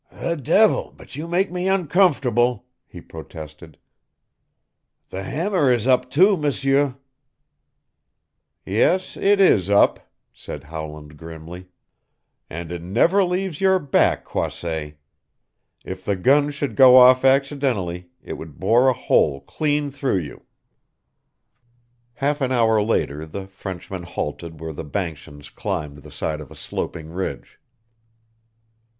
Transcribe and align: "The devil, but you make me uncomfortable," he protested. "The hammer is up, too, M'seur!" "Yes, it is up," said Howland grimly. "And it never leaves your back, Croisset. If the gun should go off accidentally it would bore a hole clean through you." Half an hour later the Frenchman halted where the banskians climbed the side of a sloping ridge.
"The 0.11 0.35
devil, 0.35 0.91
but 0.97 1.15
you 1.15 1.27
make 1.27 1.51
me 1.51 1.67
uncomfortable," 1.67 2.65
he 2.87 3.01
protested. 3.01 3.77
"The 5.11 5.21
hammer 5.21 5.71
is 5.71 5.85
up, 5.87 6.09
too, 6.09 6.35
M'seur!" 6.37 6.95
"Yes, 8.65 9.15
it 9.15 9.39
is 9.39 9.69
up," 9.69 9.99
said 10.33 10.63
Howland 10.63 11.17
grimly. 11.17 11.67
"And 12.49 12.71
it 12.71 12.81
never 12.81 13.23
leaves 13.23 13.61
your 13.61 13.77
back, 13.77 14.25
Croisset. 14.25 14.95
If 15.85 16.03
the 16.03 16.15
gun 16.15 16.49
should 16.49 16.75
go 16.75 16.95
off 16.97 17.23
accidentally 17.23 18.09
it 18.23 18.39
would 18.39 18.59
bore 18.59 18.87
a 18.89 18.93
hole 18.93 19.41
clean 19.41 19.91
through 19.91 20.17
you." 20.21 20.45
Half 22.13 22.41
an 22.41 22.51
hour 22.51 22.81
later 22.81 23.27
the 23.27 23.45
Frenchman 23.45 24.01
halted 24.01 24.59
where 24.59 24.73
the 24.73 24.83
banskians 24.83 25.51
climbed 25.51 25.99
the 25.99 26.09
side 26.09 26.41
of 26.41 26.49
a 26.49 26.55
sloping 26.55 27.11
ridge. 27.11 27.59